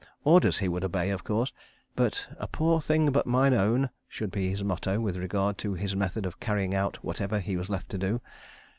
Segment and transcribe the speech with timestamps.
[0.23, 4.63] Orders he would obey, of course—but "a poor thing but mine own" should be his
[4.63, 8.19] motto with regard to his method of carrying out whatever he was left to do.